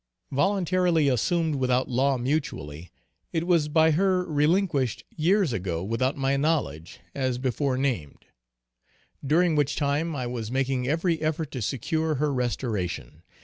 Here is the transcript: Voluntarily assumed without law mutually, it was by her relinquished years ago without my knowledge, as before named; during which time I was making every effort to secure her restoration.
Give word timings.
Voluntarily 0.31 1.07
assumed 1.09 1.53
without 1.57 1.87
law 1.87 2.17
mutually, 2.17 2.91
it 3.31 3.45
was 3.45 3.67
by 3.67 3.91
her 3.91 4.25
relinquished 4.25 5.03
years 5.15 5.53
ago 5.53 5.83
without 5.83 6.17
my 6.17 6.35
knowledge, 6.35 7.01
as 7.13 7.37
before 7.37 7.77
named; 7.77 8.25
during 9.23 9.55
which 9.55 9.75
time 9.75 10.15
I 10.15 10.25
was 10.25 10.49
making 10.49 10.87
every 10.87 11.21
effort 11.21 11.51
to 11.51 11.61
secure 11.61 12.15
her 12.15 12.33
restoration. 12.33 13.21